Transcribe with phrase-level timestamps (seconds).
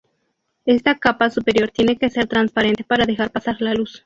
[0.65, 3.99] Esta capa superior tiene que ser transparente para dejar pasar la luz.